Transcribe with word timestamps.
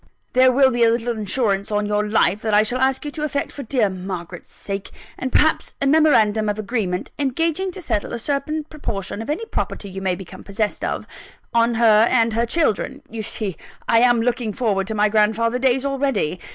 There 0.33 0.51
will 0.51 0.71
be 0.71 0.83
a 0.83 0.89
little 0.89 1.15
insurance 1.15 1.69
on 1.71 1.85
your 1.85 2.03
life, 2.03 2.41
that 2.41 2.55
I 2.55 2.63
shall 2.63 2.79
ask 2.79 3.05
you 3.05 3.11
to 3.11 3.21
effect 3.21 3.51
for 3.51 3.61
dear 3.61 3.87
Margaret's 3.87 4.51
sake; 4.51 4.89
and 5.15 5.31
perhaps, 5.31 5.75
a 5.79 5.85
memorandum 5.85 6.49
of 6.49 6.57
agreement, 6.57 7.11
engaging 7.19 7.71
to 7.73 7.83
settle 7.83 8.11
a 8.11 8.17
certain 8.17 8.63
proportion 8.63 9.21
of 9.21 9.29
any 9.29 9.45
property 9.45 9.91
you 9.91 10.01
may 10.01 10.15
become 10.15 10.43
possessed 10.43 10.83
of, 10.83 11.05
on 11.53 11.75
her 11.75 12.07
and 12.09 12.33
her 12.33 12.47
children. 12.47 13.03
You 13.11 13.21
see 13.21 13.57
I 13.87 13.99
am 13.99 14.23
looking 14.23 14.53
forward 14.53 14.87
to 14.87 14.95
my 14.95 15.07
grandfather 15.07 15.59
days 15.59 15.85
already! 15.85 16.39